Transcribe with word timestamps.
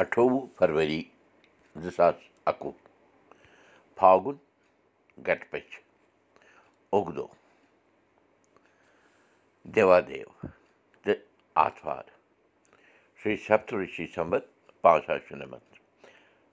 اَٹھووُہ 0.00 0.40
فرؤری 0.56 1.02
زٕ 1.82 1.90
ساس 1.96 2.16
اَکوُہ 2.50 2.72
فاگُن 3.96 4.36
گٹہٕ 5.26 5.48
پٔچھ 5.50 5.74
اُگدو 6.96 7.26
دیوادیو 9.74 10.28
تہٕ 11.02 11.18
آتھوار 11.64 12.04
شری 13.20 13.36
سپترشی 13.46 14.06
سمبت 14.14 14.44
پانٛژھ 14.82 15.06
ساس 15.06 15.20
شُنَمَتھ 15.28 15.70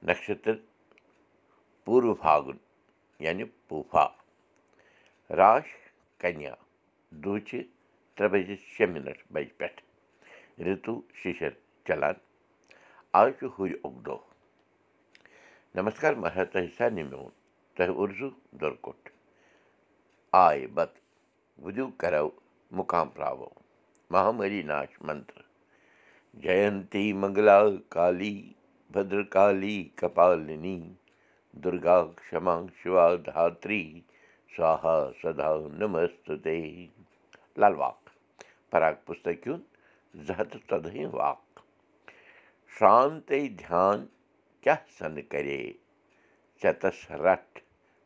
نَشتر 0.08 0.56
پوٗرو 1.86 2.14
فاگُن 2.24 2.58
یعنی 3.26 3.44
پوٗفا 3.68 4.06
راش 5.30 5.68
کنیا 6.22 6.54
دوٗچہِ 7.24 7.62
ترٛےٚ 8.16 8.32
بَجے 8.32 8.56
شےٚ 8.74 8.92
مِنَٹ 8.94 9.18
بَجہِ 9.34 9.58
پٮ۪ٹھ 9.58 9.82
رِتوٗ 10.66 11.02
شِشر 11.22 11.52
چلان 11.88 12.27
آز 13.18 13.30
چھُ 13.38 13.46
ہُرِ 13.56 13.72
اُگدو 13.86 14.18
نمسکار 15.76 16.14
مہراج 16.24 16.48
تۄہہِ 16.52 16.70
سارنٕے 16.78 17.04
میون 17.10 17.32
تۄہہِ 17.76 17.92
اُرزوٗ 18.00 18.34
دۄرکُٹھ 18.60 19.08
آے 20.44 20.66
بتہٕ 20.76 21.04
وُدِو 21.64 21.86
کرو 22.02 22.30
مُقام 22.78 23.08
پراوو 23.16 23.50
مہامری 24.12 24.62
ناش 24.72 24.92
منتر 25.08 25.42
جینتی 26.44 27.06
منگلا 27.22 27.60
کالی 27.96 28.36
بدرکالی 28.94 29.78
کپالنی 30.00 30.78
دُرگا 31.64 31.98
کما 32.30 32.56
شِوا 32.80 33.08
دھاتری 33.26 33.84
سوہا 34.56 34.98
سدا 35.22 35.50
نمست 35.80 36.30
لل 37.60 37.76
واق 37.82 38.00
پراگ 38.72 38.96
پُستکیُن 39.06 39.60
زٕ 40.26 40.36
ہَتھ 40.40 40.52
تہٕ 40.52 40.68
ژۄدہِم 40.70 41.10
واق 41.20 41.47
ژےٚ 46.62 46.74
رٹھ 47.24 47.60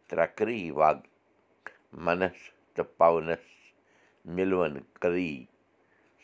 ترٛکری 0.10 0.72
منس 2.06 2.38
تہٕ 2.76 2.88
پونس 2.98 3.46
مِلوَن 4.26 4.78
کری 5.02 5.34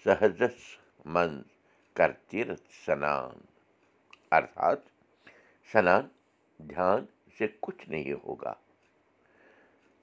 سہزس 0.06 0.60
منٛز 1.06 1.44
کر 1.96 2.12
کچھ 7.62 7.90
نہیں 7.90 8.14
ہوگا 8.24 8.54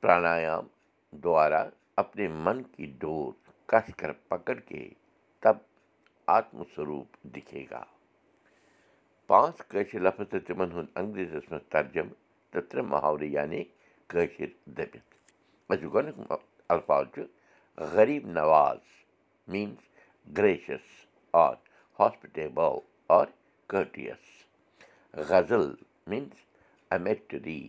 پرانایام 0.02 0.66
دوارا 1.12 1.64
اپنے 1.96 2.28
من 2.44 2.62
کی 2.72 2.86
ڈور 2.98 3.32
کس 3.66 3.94
کر 3.96 4.12
پکڑ 4.28 4.58
کے 4.60 4.88
تب 5.42 5.56
آتم 6.28 6.62
سوروپ 6.74 7.16
دِکھے 7.34 7.64
گا 7.70 7.82
پانٛژھ 9.26 9.62
کٲشِر 9.70 10.00
لفظ 10.06 10.28
تہٕ 10.30 10.44
تِمن 10.46 10.70
ہُنٛد 10.72 10.90
انگریٖزیس 11.00 11.44
منٛز 11.50 11.66
ترجمہٕ 11.74 12.16
تہٕ 12.50 12.66
ترٛےٚ 12.68 12.88
محاورٕ 12.90 13.28
یعنی 13.36 13.62
کٲشِر 14.10 14.50
دٔپِتھ 14.76 15.10
أزیُک 15.70 15.92
گۄڈنیُک 15.94 16.32
الفاظ 16.74 17.04
چھُ 17.14 17.22
غریٖب 17.94 18.26
نواز 18.38 18.80
means 19.52 19.82
gracious 20.36 20.86
or 21.44 21.54
hospitable 21.98 22.78
or 23.18 23.26
courteous 23.70 24.22
غزل 25.30 25.66
means 26.10 26.36
amatory 26.96 27.62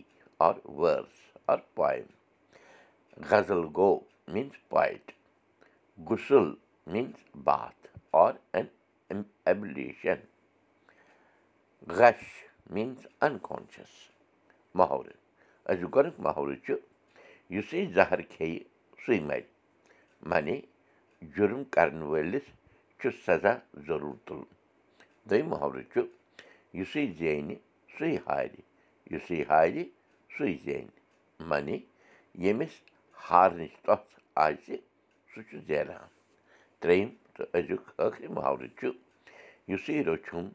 or 0.46 0.54
verses 0.78 1.18
or 1.52 1.58
poem 1.74 2.06
غزل 3.30 3.62
گوٚو 3.76 3.98
means 4.32 4.68
poet 4.68 5.12
غُسُل 5.98 6.52
means 6.92 7.38
bath 7.44 7.86
or 8.24 8.32
an 8.52 9.22
ablution 9.46 10.20
غش 11.94 12.22
میٖنٕز 12.74 13.06
اَنکانشَس 13.26 13.94
محرٕ 14.78 15.08
أزیُک 15.70 15.90
گۄڈنیُک 15.94 16.16
محرٕ 16.26 16.54
چھُ 16.64 16.74
یُسے 17.54 17.80
زہر 17.96 18.20
کھیٚیہِ 18.32 18.60
سُے 19.02 19.16
مَرِ 19.28 19.42
معنی 20.30 20.56
جُرم 21.34 21.62
کَرن 21.74 22.02
وٲلِس 22.10 22.46
چھُ 22.98 23.08
سزا 23.24 23.52
ضروٗر 23.86 24.16
تُلُن 24.26 24.50
دوٚیِم 25.28 25.48
محرٕ 25.52 25.82
چھُ 25.92 26.00
یُسُے 26.78 27.02
زینہِ 27.18 27.54
سُے 27.94 28.08
ہارِ 28.26 28.52
یُسُے 29.12 29.38
ہارِ 29.50 29.74
سُے 30.34 30.46
زینہِ 30.64 30.90
معنی 31.48 31.76
ییٚمِس 32.42 32.74
ہارنٕچ 33.26 33.74
تۄژھ 33.86 34.10
آسہِ 34.44 34.76
سُہ 35.30 35.40
چھُ 35.48 35.54
زینان 35.68 36.06
ترٛیٚیِم 36.80 37.10
تہٕ 37.34 37.48
أزیُک 37.58 37.84
ٲخری 37.98 38.28
محرٕ 38.36 38.68
چھُ 38.78 38.86
یُسُے 39.70 39.96
رٔچھُم 40.08 40.46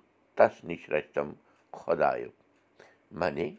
تس 0.42 0.64
نِش 0.68 0.84
رَچھِ 0.92 1.08
تِم 1.16 1.30
خۄدایو 1.78 2.30
معنی 3.20 3.50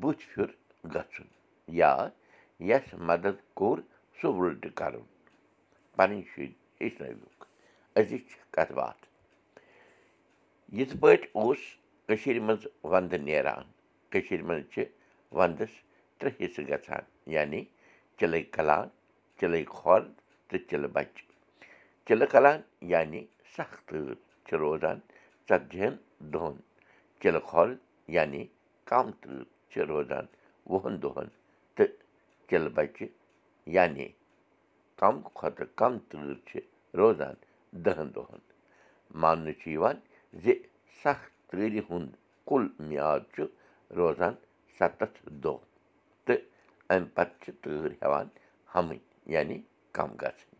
بُتھِ 0.00 0.22
پھِر 0.30 0.48
گژھُن 0.94 1.28
یا 1.78 1.92
یَس 2.68 2.86
مدد 3.08 3.36
کوٚر 3.58 3.78
سُہ 4.18 4.28
وٕلٹہٕ 4.38 4.74
کَرُن 4.78 5.06
پَنٕنۍ 5.96 6.22
شُرۍ 6.30 6.52
ہیٚچھنٲوِکھ 6.80 7.42
أزِچ 7.98 8.26
کَتھ 8.54 8.72
باتھ 8.78 9.02
یِتھ 10.78 10.94
پٲٹھۍ 11.00 11.28
اوس 11.38 11.60
کٔشیٖرِ 12.06 12.38
منٛز 12.46 12.62
وَندٕ 12.90 13.18
نیران 13.26 13.64
کٔشیٖرِ 14.10 14.42
منٛز 14.48 14.64
چھِ 14.72 14.84
وَندَس 15.38 15.72
ترٛےٚ 16.18 16.36
حِصہٕ 16.40 16.66
گژھان 16.70 17.04
یعنی 17.34 17.60
چِلَے 18.18 18.42
کَلان 18.54 18.86
چِلَے 19.38 19.62
کھۄر 19.74 20.00
تہٕ 20.48 20.62
چِلہٕ 20.68 20.90
بَچہِ 20.94 21.22
چِلہٕ 22.06 22.28
کَلان 22.32 22.60
یعنی 22.92 23.20
سخ 23.56 23.70
تۭر 23.86 24.12
چھِ 24.46 24.52
روزان 24.62 24.98
ژَتجِہَن 25.48 25.94
دۄہَن 26.32 26.56
چِلہٕ 27.20 27.44
کھۄر 27.48 27.68
یعنی 28.16 28.42
کَم 28.90 29.06
تۭر 29.20 29.42
چھِ 29.70 29.76
روزان 29.90 30.26
وُہَن 30.70 30.94
دۄہَن 31.02 31.28
تہٕ 31.76 31.92
چِلہٕ 32.48 32.72
بَچہِ 32.76 33.06
یعنی 33.76 34.06
کَم 35.00 35.14
کھۄتہٕ 35.36 35.74
کَم 35.78 35.92
تۭر 36.08 36.34
چھِ 36.48 36.58
روزان 36.98 37.34
دَہَن 37.84 38.08
دۄہَن 38.14 38.40
ماننہٕ 39.20 39.58
چھُ 39.60 39.66
یِوان 39.74 39.96
زِ 40.42 40.44
سخ 41.02 41.18
تۭرِ 41.48 41.74
ہُنٛد 41.88 42.12
کُل 42.48 42.64
میاد 42.88 43.20
چھُ 43.34 43.42
روزان 43.96 44.34
سَتَتھ 44.78 45.18
دۄہ 45.42 45.58
تہٕ 46.24 46.42
اَمہِ 46.92 47.08
پَتہٕ 47.14 47.38
چھِ 47.42 47.52
تۭر 47.62 47.90
ہٮ۪وان 48.00 48.26
ہَمٕنۍ 48.74 49.00
یعنی 49.34 49.58
کَم 49.96 50.10
گژھٕنۍ 50.22 50.56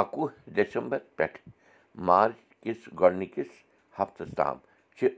اَکوُہ 0.00 0.28
ڈٮ۪سَمبر 0.54 0.98
پٮ۪ٹھ 1.16 1.38
مارٕچ 2.08 2.40
کِس 2.62 2.80
گۄڈنِکِس 3.00 3.52
ہفتَس 3.98 4.28
تام 4.36 4.56
چھِ 4.96 5.08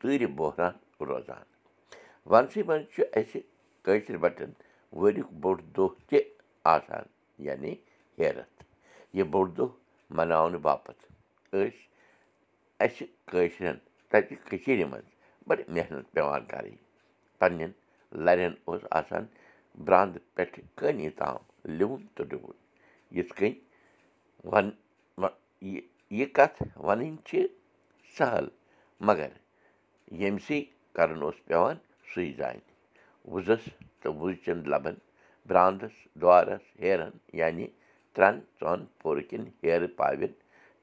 تۭرِ 0.00 0.26
بحران 0.38 0.72
روزان 1.08 1.44
وَنسٕے 2.30 2.62
منٛز 2.68 2.84
چھُ 2.92 3.02
اَسہِ 3.18 3.40
کٲشِر 3.84 4.16
بَٹَن 4.24 4.50
ؤریُک 4.98 5.28
بوٚڑ 5.42 5.56
دۄہ 5.76 5.88
تہِ 6.08 6.18
آسان 6.74 7.04
یعنی 7.46 7.72
ہیرَتھ 8.18 8.58
یہِ 9.16 9.24
بوٚڑ 9.32 9.46
دۄہ 9.56 9.68
مَناونہٕ 10.16 10.62
باپَتھ 10.66 11.02
ٲسۍ 11.52 11.78
اَسہِ 12.84 13.04
کٲشرٮ۪ن 13.30 13.76
تَتہِ 14.10 14.34
کٔشیٖرِ 14.48 14.84
منٛز 14.90 15.08
بَڑٕ 15.46 15.60
محنت 15.76 16.04
پٮ۪وان 16.14 16.42
کَرٕنۍ 16.50 16.76
پنٛنٮ۪ن 17.38 17.72
لَرٮ۪ن 18.24 18.54
اوس 18.68 18.82
آسان 18.98 19.24
برٛانٛدٕ 19.84 20.22
پٮ۪ٹھٕ 20.34 20.62
کٲنی 20.78 21.08
تام 21.18 21.36
لیوٚمُن 21.76 22.02
تہٕ 22.14 22.26
ڈُوُن 22.30 22.56
یِتھ 23.16 23.32
کٔنۍ 23.38 23.54
وَن 24.52 24.70
یہِ 26.16 26.26
کَتھ 26.36 26.62
وَنٕنۍ 26.86 27.16
چھِ 27.26 27.46
سَہل 28.18 28.46
مگر 29.08 29.30
ییٚمہِ 30.20 30.40
سٕے 30.46 30.58
کَرُن 30.96 31.22
اوس 31.22 31.38
پٮ۪وان 31.46 31.76
سُے 32.10 32.24
زانہِ 32.38 32.60
وُزَس 33.32 33.64
تہٕ 34.00 34.14
وُزچَن 34.20 34.58
لَبَن 34.72 34.96
برٛانٛدَس 35.48 35.96
دورَس 36.22 36.64
ہیرَن 36.82 37.14
یعنی 37.40 37.66
ترٛٮ۪ن 38.14 38.36
ژۄن 38.60 38.80
پوٚر 39.00 39.16
کٮ۪ن 39.28 39.44
ہیرٕ 39.62 39.88
پاوٮ۪ن 39.98 40.32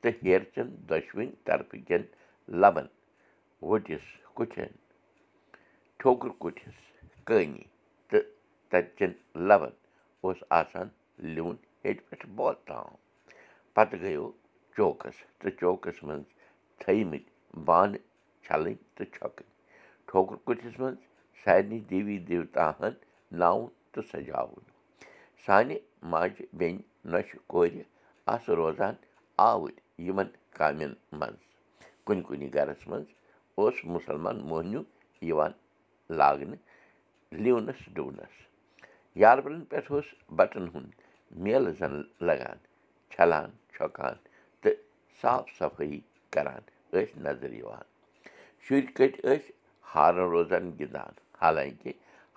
تہٕ 0.01 0.16
ہیرٕ 0.23 0.45
چَن 0.53 0.67
دۄشوٕنۍ 0.89 1.29
طرفہٕ 1.45 1.81
کٮ۪ن 1.88 2.03
لَبَن. 2.61 2.88
ؤٹِس 3.69 4.05
کُٹھٮ۪ن 4.36 4.71
ٹھوکُر 6.00 6.31
کُٹھِس 6.41 6.77
کٲنی 7.27 7.63
تہٕ 8.09 8.25
تَتہِ 8.69 8.89
چٮ۪ن 8.97 9.12
لَبَن. 9.47 9.74
اوس 10.24 10.39
آسان 10.59 10.88
لیوٚن 11.33 11.56
ہیٚٹہِ 11.83 12.03
پٮ۪ٹھٕ 12.07 12.29
بوٚد 12.36 12.57
تام 12.68 12.95
پَتہٕ 13.74 14.00
گٔیو 14.01 14.25
چوکَس 14.75 15.15
تہٕ 15.39 15.56
چوکَس 15.59 16.03
منٛز 16.03 16.27
تھٲیمٕتۍ 16.81 17.31
بانہٕ 17.66 18.02
چھَلٕنۍ 18.44 18.75
تہٕ 18.96 19.12
چھۄکٕنۍ 19.14 19.52
ٹھوکُر 20.08 20.36
کُٹھِس 20.46 20.80
منٛز 20.80 20.98
سارنٕے 21.44 21.80
دیوی 21.90 22.18
دیوتاہَن 22.28 22.94
ناوُن 23.40 23.68
تہٕ 23.92 24.06
سَجاوُن 24.12 24.64
سانہِ 25.46 25.78
ماجہِ 26.12 26.46
بیٚنہِ 26.58 26.81
نۄشہِ 27.12 27.38
کورِ 27.52 27.81
آسہٕ 28.34 28.56
روزان 28.60 28.96
آوٕرۍ 29.50 29.78
یِمَن 30.06 30.30
کامٮ۪ن 30.58 30.94
منٛز 31.20 31.42
کُنہِ 32.06 32.24
کُنہِ 32.28 32.48
گَرَس 32.56 32.81
منٛز 32.90 33.08
اوس 33.58 33.75
مُسلمان 33.96 34.38
موہنیوٗ 34.50 34.84
یِوان 35.30 35.52
لاگنہٕ 36.20 36.62
لِونَس 37.44 37.81
ڈُونَس 37.96 38.34
یاربَلَن 39.22 39.64
پٮ۪ٹھ 39.70 39.92
اوس 39.92 40.08
بَٹَن 40.38 40.66
ہُنٛد 40.74 40.92
میلہٕ 41.44 41.74
زَن 41.80 41.94
لَگان 42.28 42.58
چھَلان 43.12 43.50
چھۄکان 43.74 44.16
تہٕ 44.62 44.78
صاف 45.22 45.46
صفٲیی 45.60 46.00
کَران 46.33 46.62
ٲسۍ 46.91 47.06
نظر 47.25 47.51
یِوان۔ 47.59 47.85
شُرۍ 48.63 48.88
کٔٹۍ 48.95 49.19
ٲسۍ؟ 49.24 49.51
ہارَن 49.95 50.27
روزان 50.33 50.65
گِنٛدان۔ 50.80 51.13
حالانٛکہِ 51.41 51.91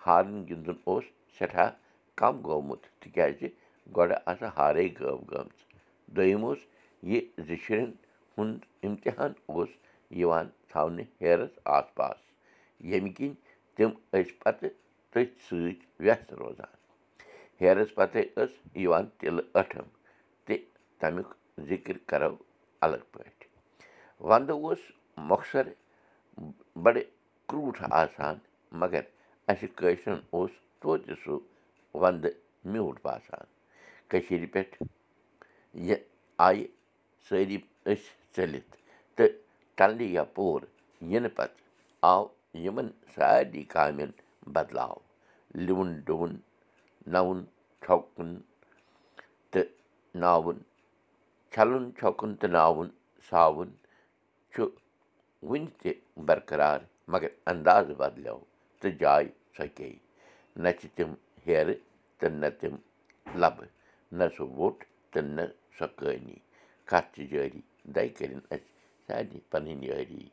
ہارَن 0.06 0.36
گِنٛدُن 0.48 0.78
اوس 0.88 1.04
سٮ۪ٹھاہ 1.38 1.70
کَم 2.20 2.34
گوٚمُت 2.46 2.82
تِکیٛازِ 3.00 3.40
گۄڈٕ 3.96 4.18
آسہٕ 4.30 4.50
ہارَے 4.56 4.86
غٲب 5.00 5.20
گٔمٕژ۔ 5.30 5.58
دوٚیِم 6.14 6.42
اوس 6.46 6.60
یہِ 7.10 7.20
زِ 7.46 7.48
شُرٮ۪ن 7.64 7.90
ہُنٛد 8.38 8.60
اِمتِحان 8.84 9.32
اوس 9.50 9.70
یِوان 10.20 10.46
تھاونہٕ 10.70 11.08
ہیرَس 11.20 11.54
آس 11.76 11.86
پاس 11.98 12.18
ییٚمہِ 12.88 13.10
کِنۍ 13.16 13.34
تِم 13.74 13.90
ٲسۍ 14.12 14.32
پَتہٕ 14.42 14.70
تٔتھۍ 15.10 15.40
سۭتۍ 15.46 15.80
وٮ۪ستہٕ 16.04 16.38
روزان۔ 16.40 16.74
ہیرَس 17.60 17.94
پَتَے 17.94 18.22
ٲس 18.36 18.52
یِوان 18.82 19.04
تِلہٕ 19.18 19.46
ٲٹھم 19.54 19.86
تہِ 20.44 20.56
تَمیُک 21.00 21.30
ذِکِر 21.68 21.96
کَرو 22.10 22.34
الگ 22.84 23.02
پٲٹھۍ 23.12 23.35
وَندٕ 24.20 24.50
اوس 24.50 24.78
مۄخصر 25.28 25.66
بَڑٕ 26.82 26.96
کرٛوٗٹھ 27.48 27.82
آسان 28.02 28.36
مگر 28.80 29.02
اَسہِ 29.48 29.66
کٲشرٮ۪ن 29.76 30.20
اوس 30.34 30.50
توتہِ 30.80 31.14
سُہ 31.24 31.38
وَندٕ 32.00 32.30
میوٗٹھ 32.72 33.00
باسان 33.02 33.44
کٔشیٖرِ 34.10 34.46
پٮ۪ٹھ 34.52 34.82
یہِ 35.88 35.96
آیہِ 36.46 36.66
سٲری 37.28 37.58
أسۍ 37.90 38.10
ژٔلِتھ 38.36 38.76
تہٕ 39.16 39.32
ٹَلنہِ 39.76 40.08
یا 40.16 40.24
پوٗر 40.34 40.60
یِنہٕ 41.12 41.34
پَتہٕ 41.36 41.62
آو 42.12 42.24
یِمَن 42.64 42.88
سارنٕے 43.14 43.62
کامٮ۪ن 43.74 44.10
بَدلاو 44.54 44.98
لِوُن 45.66 45.90
ڈُوُن 46.06 46.32
نَوُن 47.12 47.44
چھۄکُن 47.82 48.30
تہٕ 49.50 49.68
ناوُن 50.22 50.58
چھَلُن 51.52 51.84
چھۄکُن 51.98 52.34
تہٕ 52.40 52.50
ناوُن 52.56 52.88
ساوُن 53.28 53.70
چھُ 54.56 54.64
وٕنہِ 55.48 55.70
تہِ 55.80 55.92
بَرقرار 56.26 56.80
مگر 57.12 57.30
اَنداز 57.50 57.86
بَدلیو 58.00 58.38
تہٕ 58.80 58.98
جاے 59.00 59.26
ژۄکے 59.56 59.90
نہ 60.62 60.70
چھِ 60.78 60.88
تِم 60.96 61.10
ہیرٕ 61.46 61.76
تہٕ 62.18 62.32
نہ 62.40 62.48
تِم 62.60 62.74
لَبہٕ 63.40 63.68
نہ 64.18 64.24
سُہ 64.34 64.44
ووٚٹھ 64.58 64.82
تہٕ 65.12 65.26
نہ 65.36 65.44
سۄ 65.76 65.86
کٲنی 65.98 66.38
کَتھ 66.88 67.08
چھِ 67.14 67.20
جٲری 67.30 67.60
دَے 67.94 68.04
کٔرِنۍ 68.16 68.46
اَسہِ 68.52 68.68
سارنٕے 69.06 69.40
پَنٕنۍ 69.50 69.84
یٲری 69.88 70.24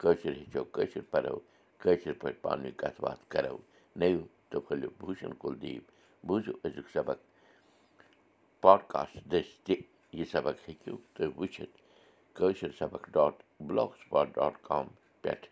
کٲشُر 0.00 0.32
ہیٚچھو 0.40 0.62
کٲشُر 0.74 1.04
پَرو 1.12 1.36
کٲشِر 1.82 2.12
پٲٹھۍ 2.20 2.40
پانہٕ 2.42 2.64
ؤنۍ 2.64 2.78
کَتھ 2.80 3.00
باتھ 3.04 3.22
کَرو 3.32 3.56
نٔوِو 4.00 4.22
تہٕ 4.50 4.62
پھٔلِو 4.66 4.88
بوٗشَن 5.00 5.32
کُلدیٖپ 5.42 5.84
بوٗزِو 6.26 6.52
أزیُک 6.64 6.88
سبق 6.96 7.18
پاڈکاسٹ 8.62 9.16
دٔسۍ 9.30 9.56
تہِ 9.64 9.74
یہِ 10.18 10.24
سبق 10.32 10.56
ہیٚکِو 10.68 10.96
تُہۍ 11.14 11.32
وٕچھِتھ 11.38 11.79
کٲشِر 12.36 12.70
سبق 12.78 13.08
dot 13.14 13.42
block 13.66 13.90
spot 14.00 14.34
dot 14.34 14.54
com 14.68 14.86
پٮ۪ٹھ 15.22 15.46